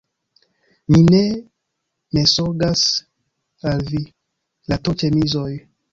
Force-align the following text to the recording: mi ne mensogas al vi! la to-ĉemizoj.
mi 0.91 1.01
ne 1.11 1.19
mensogas 2.15 2.81
al 3.73 3.85
vi! 3.91 4.03
la 4.73 4.77
to-ĉemizoj. 4.87 5.49